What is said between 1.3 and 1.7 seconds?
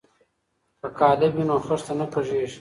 وي نو